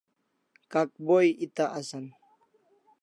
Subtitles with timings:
[0.75, 2.05] Kakboi eta asan